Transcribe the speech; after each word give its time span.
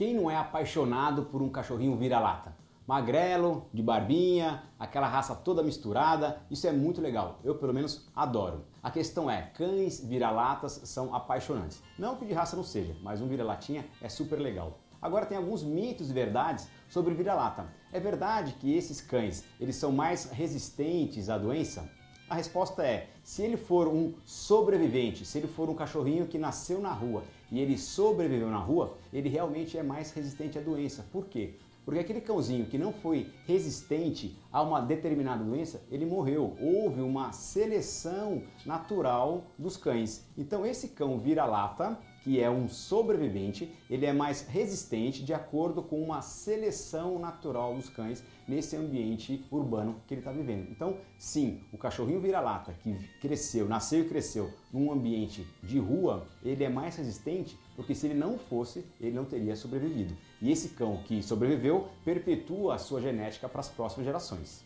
Quem 0.00 0.14
não 0.14 0.30
é 0.30 0.36
apaixonado 0.38 1.24
por 1.26 1.42
um 1.42 1.50
cachorrinho 1.50 1.94
vira-lata? 1.94 2.56
Magrelo, 2.86 3.66
de 3.70 3.82
barbinha, 3.82 4.62
aquela 4.78 5.06
raça 5.06 5.34
toda 5.34 5.62
misturada, 5.62 6.40
isso 6.50 6.66
é 6.66 6.72
muito 6.72 7.02
legal. 7.02 7.38
Eu, 7.44 7.56
pelo 7.56 7.74
menos, 7.74 8.08
adoro. 8.16 8.64
A 8.82 8.90
questão 8.90 9.30
é, 9.30 9.50
cães 9.54 10.02
vira-latas 10.02 10.80
são 10.84 11.14
apaixonantes. 11.14 11.82
Não 11.98 12.16
que 12.16 12.24
de 12.24 12.32
raça 12.32 12.56
não 12.56 12.64
seja, 12.64 12.96
mas 13.02 13.20
um 13.20 13.28
vira-latinha 13.28 13.84
é 14.00 14.08
super 14.08 14.38
legal. 14.38 14.78
Agora 15.02 15.26
tem 15.26 15.36
alguns 15.36 15.62
mitos 15.62 16.08
e 16.08 16.14
verdades 16.14 16.66
sobre 16.88 17.12
vira-lata. 17.12 17.66
É 17.92 18.00
verdade 18.00 18.54
que 18.54 18.74
esses 18.74 19.02
cães, 19.02 19.44
eles 19.60 19.76
são 19.76 19.92
mais 19.92 20.30
resistentes 20.30 21.28
à 21.28 21.36
doença? 21.36 21.86
A 22.30 22.36
resposta 22.36 22.86
é: 22.86 23.08
se 23.24 23.42
ele 23.42 23.56
for 23.56 23.88
um 23.88 24.14
sobrevivente, 24.24 25.24
se 25.24 25.36
ele 25.38 25.48
for 25.48 25.68
um 25.68 25.74
cachorrinho 25.74 26.28
que 26.28 26.38
nasceu 26.38 26.80
na 26.80 26.92
rua 26.92 27.24
e 27.50 27.58
ele 27.58 27.76
sobreviveu 27.76 28.48
na 28.48 28.58
rua, 28.58 28.96
ele 29.12 29.28
realmente 29.28 29.76
é 29.76 29.82
mais 29.82 30.12
resistente 30.12 30.56
à 30.56 30.62
doença. 30.62 31.04
Por 31.12 31.26
quê? 31.26 31.54
Porque 31.84 31.98
aquele 31.98 32.20
cãozinho 32.20 32.66
que 32.66 32.78
não 32.78 32.92
foi 32.92 33.32
resistente 33.48 34.38
a 34.52 34.62
uma 34.62 34.80
determinada 34.80 35.42
doença, 35.42 35.82
ele 35.90 36.06
morreu. 36.06 36.56
Houve 36.60 37.00
uma 37.00 37.32
seleção 37.32 38.44
natural 38.64 39.46
dos 39.58 39.76
cães. 39.76 40.24
Então 40.38 40.64
esse 40.64 40.90
cão 40.90 41.18
vira-lata, 41.18 41.98
que 42.22 42.40
é 42.40 42.50
um 42.50 42.68
sobrevivente, 42.68 43.72
ele 43.88 44.06
é 44.06 44.12
mais 44.12 44.46
resistente 44.46 45.24
de 45.24 45.32
acordo 45.32 45.82
com 45.82 46.02
uma 46.02 46.22
seleção 46.22 47.18
natural 47.18 47.74
dos 47.74 47.88
cães 47.88 48.22
nesse 48.46 48.76
ambiente 48.76 49.44
urbano 49.50 49.96
que 50.06 50.14
ele 50.14 50.20
está 50.20 50.32
vivendo. 50.32 50.70
Então, 50.70 50.98
sim, 51.18 51.60
o 51.72 51.78
cachorrinho 51.78 52.20
vira-lata 52.20 52.74
que 52.82 52.94
cresceu, 53.20 53.68
nasceu 53.68 54.00
e 54.00 54.08
cresceu 54.08 54.50
num 54.72 54.92
ambiente 54.92 55.46
de 55.62 55.78
rua, 55.78 56.26
ele 56.44 56.64
é 56.64 56.68
mais 56.68 56.96
resistente 56.96 57.58
porque 57.76 57.94
se 57.94 58.06
ele 58.06 58.14
não 58.14 58.38
fosse, 58.38 58.84
ele 59.00 59.16
não 59.16 59.24
teria 59.24 59.56
sobrevivido. 59.56 60.14
E 60.42 60.50
esse 60.50 60.70
cão 60.70 60.98
que 61.04 61.22
sobreviveu 61.22 61.88
perpetua 62.04 62.74
a 62.74 62.78
sua 62.78 63.00
genética 63.00 63.48
para 63.48 63.60
as 63.60 63.68
próximas 63.68 64.04
gerações. 64.04 64.64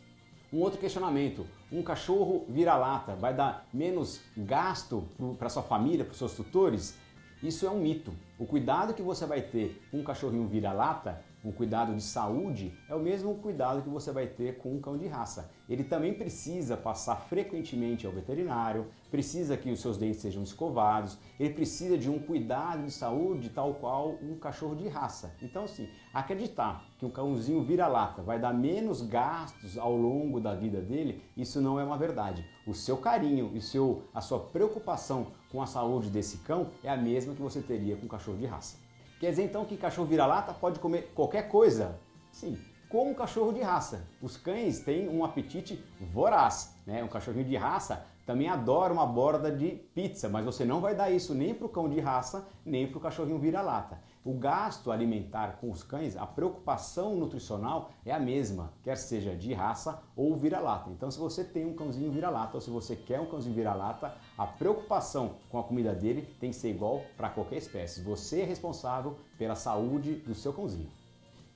Um 0.52 0.61
outro 0.61 0.78
questionamento: 0.78 1.46
um 1.70 1.83
cachorro 1.83 2.44
vira-lata 2.48 3.14
vai 3.16 3.34
dar 3.34 3.66
menos 3.72 4.20
gasto 4.36 5.05
para 5.39 5.48
sua 5.48 5.62
família, 5.62 6.05
para 6.05 6.12
os 6.12 6.18
seus 6.18 6.34
tutores? 6.34 6.96
Isso 7.44 7.66
é 7.66 7.70
um 7.70 7.78
mito. 7.78 8.14
O 8.38 8.46
cuidado 8.46 8.94
que 8.94 9.02
você 9.02 9.26
vai 9.26 9.42
ter 9.42 9.78
com 9.90 9.98
um 9.98 10.02
cachorrinho 10.02 10.48
vira-lata, 10.48 11.22
um 11.44 11.52
cuidado 11.52 11.94
de 11.94 12.02
saúde, 12.02 12.74
é 12.88 12.94
o 12.94 13.00
mesmo 13.00 13.34
cuidado 13.34 13.82
que 13.82 13.88
você 13.88 14.10
vai 14.10 14.26
ter 14.26 14.56
com 14.56 14.74
um 14.74 14.80
cão 14.80 14.96
de 14.96 15.06
raça. 15.06 15.50
Ele 15.68 15.84
também 15.84 16.14
precisa 16.14 16.76
passar 16.76 17.16
frequentemente 17.16 18.06
ao 18.06 18.12
veterinário, 18.12 18.86
precisa 19.10 19.56
que 19.56 19.70
os 19.70 19.80
seus 19.80 19.98
dentes 19.98 20.20
sejam 20.20 20.42
escovados, 20.42 21.18
ele 21.38 21.52
precisa 21.52 21.98
de 21.98 22.10
um 22.10 22.18
cuidado 22.18 22.84
de 22.84 22.90
saúde 22.90 23.50
tal 23.50 23.74
qual 23.74 24.14
um 24.22 24.38
cachorro 24.38 24.74
de 24.74 24.88
raça. 24.88 25.34
Então, 25.42 25.64
assim, 25.64 25.88
acreditar 26.12 26.84
que 26.98 27.04
um 27.04 27.10
cãozinho 27.10 27.62
vira-lata 27.62 28.22
vai 28.22 28.38
dar 28.38 28.54
menos 28.54 29.02
gastos 29.02 29.76
ao 29.76 29.94
longo 29.94 30.40
da 30.40 30.54
vida 30.54 30.80
dele, 30.80 31.22
isso 31.36 31.60
não 31.60 31.78
é 31.78 31.84
uma 31.84 31.98
verdade. 31.98 32.44
O 32.66 32.72
seu 32.72 32.96
carinho 32.96 33.50
e 33.54 33.60
seu, 33.60 34.04
a 34.14 34.20
sua 34.20 34.38
preocupação 34.40 35.28
com 35.52 35.62
a 35.62 35.66
saúde 35.66 36.08
desse 36.08 36.38
cão 36.38 36.70
é 36.82 36.90
a 36.90 36.96
mesma 36.96 37.34
que 37.34 37.42
você 37.42 37.60
teria 37.60 37.96
com 37.96 38.06
um 38.06 38.08
cachorro 38.08 38.38
de 38.38 38.46
raça. 38.46 38.82
Quer 39.25 39.30
dizer 39.30 39.44
então 39.44 39.64
que 39.64 39.78
cachorro 39.78 40.06
vira-lata 40.06 40.53
pode 40.53 40.78
comer 40.78 41.11
qualquer 41.14 41.48
coisa? 41.48 41.98
Sim, 42.30 42.58
como 42.91 43.14
cachorro 43.14 43.55
de 43.55 43.62
raça. 43.62 44.06
Os 44.20 44.36
cães 44.36 44.80
têm 44.80 45.08
um 45.08 45.25
apetite 45.25 45.83
voraz, 46.12 46.77
né? 46.86 47.03
Um 47.03 47.08
cachorrinho 47.08 47.47
de 47.47 47.56
raça 47.56 48.05
também 48.27 48.48
adora 48.48 48.92
uma 48.92 49.06
borda 49.06 49.53
de 49.53 49.70
pizza, 49.94 50.28
mas 50.28 50.44
você 50.44 50.64
não 50.64 50.80
vai 50.80 50.94
dar 50.94 51.11
isso 51.11 51.34
nem 51.34 51.53
para 51.55 51.67
o 51.67 51.69
cão 51.69 51.89
de 51.89 52.00
raça, 52.00 52.48
nem 52.64 52.86
para 52.86 52.98
o 52.98 53.00
cachorrinho 53.00 53.39
vira-lata. 53.39 54.00
O 54.25 54.33
gasto 54.33 54.91
alimentar 54.91 55.58
com 55.61 55.70
os 55.70 55.83
cães, 55.83 56.17
a 56.17 56.27
preocupação 56.27 57.14
nutricional 57.14 57.91
é 58.06 58.11
a 58.11 58.19
mesma, 58.19 58.73
quer 58.83 58.96
seja 58.96 59.36
de 59.36 59.52
raça 59.52 60.02
ou 60.17 60.34
vira-lata. 60.34 60.89
Então, 60.89 61.11
se 61.11 61.18
você 61.18 61.45
tem 61.45 61.67
um 61.67 61.74
cãozinho 61.74 62.11
vira-lata 62.11 62.57
ou 62.57 62.61
se 62.63 62.70
você 62.70 62.96
quer 62.96 63.20
um 63.20 63.27
cãozinho 63.27 63.55
vira-lata, 63.55 64.14
a 64.39 64.46
preocupação 64.46 65.34
com 65.51 65.58
a 65.58 65.63
comida 65.63 65.92
dele 65.92 66.23
tem 66.40 66.51
que 66.51 66.57
ser 66.57 66.70
igual 66.70 67.02
para 67.18 67.29
qualquer 67.29 67.58
espécie. 67.58 68.01
Você 68.01 68.40
é 68.40 68.45
responsável 68.46 69.18
pela 69.36 69.55
saúde 69.55 70.14
do 70.14 70.34
seu 70.34 70.55
cãozinho. 70.55 70.89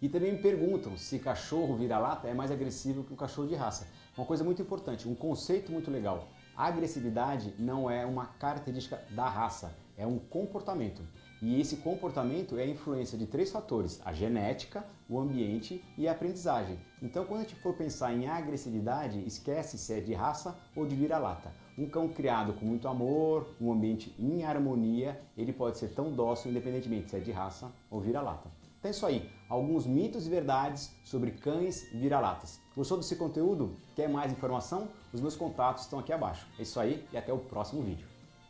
E 0.00 0.08
também 0.08 0.32
me 0.32 0.38
perguntam 0.38 0.96
se 0.98 1.18
cachorro 1.18 1.74
vira-lata 1.74 2.28
é 2.28 2.34
mais 2.34 2.50
agressivo 2.50 3.02
que 3.02 3.14
o 3.14 3.16
cachorro 3.16 3.48
de 3.48 3.54
raça. 3.54 3.88
Uma 4.16 4.26
coisa 4.26 4.44
muito 4.44 4.60
importante, 4.60 5.08
um 5.08 5.14
conceito 5.14 5.72
muito 5.72 5.90
legal. 5.90 6.28
Agressividade 6.58 7.54
não 7.56 7.88
é 7.88 8.04
uma 8.04 8.26
característica 8.26 9.00
da 9.10 9.28
raça, 9.28 9.72
é 9.96 10.04
um 10.04 10.18
comportamento. 10.18 11.02
E 11.40 11.60
esse 11.60 11.76
comportamento 11.76 12.58
é 12.58 12.64
a 12.64 12.66
influência 12.66 13.16
de 13.16 13.28
três 13.28 13.52
fatores: 13.52 14.00
a 14.04 14.12
genética, 14.12 14.84
o 15.08 15.20
ambiente 15.20 15.80
e 15.96 16.08
a 16.08 16.10
aprendizagem. 16.10 16.76
Então, 17.00 17.24
quando 17.24 17.42
a 17.42 17.44
gente 17.44 17.54
for 17.54 17.74
pensar 17.74 18.12
em 18.12 18.26
agressividade, 18.26 19.22
esquece 19.24 19.78
se 19.78 19.92
é 19.92 20.00
de 20.00 20.14
raça 20.14 20.58
ou 20.74 20.84
de 20.84 20.96
vira-lata. 20.96 21.52
Um 21.78 21.88
cão 21.88 22.08
criado 22.08 22.52
com 22.54 22.66
muito 22.66 22.88
amor, 22.88 23.46
um 23.60 23.70
ambiente 23.70 24.12
em 24.18 24.42
harmonia, 24.42 25.22
ele 25.36 25.52
pode 25.52 25.78
ser 25.78 25.94
tão 25.94 26.12
dócil 26.12 26.50
independentemente 26.50 27.08
se 27.08 27.16
é 27.16 27.20
de 27.20 27.30
raça 27.30 27.70
ou 27.88 28.00
vira-lata. 28.00 28.50
É 28.88 28.90
isso 28.90 29.04
aí, 29.04 29.30
alguns 29.50 29.86
mitos 29.86 30.26
e 30.26 30.30
verdades 30.30 30.90
sobre 31.04 31.32
cães 31.32 31.90
vira-latas. 31.92 32.58
Gostou 32.74 32.96
desse 32.96 33.16
conteúdo? 33.16 33.76
Quer 33.94 34.08
mais 34.08 34.32
informação? 34.32 34.88
Os 35.12 35.20
meus 35.20 35.36
contatos 35.36 35.82
estão 35.82 35.98
aqui 35.98 36.10
abaixo. 36.10 36.46
É 36.58 36.62
isso 36.62 36.80
aí 36.80 37.06
e 37.12 37.18
até 37.18 37.30
o 37.30 37.38
próximo 37.38 37.82
vídeo. 37.82 38.08